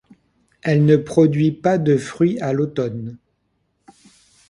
[0.63, 3.19] Elle ne produit pas de fruits à l'automne.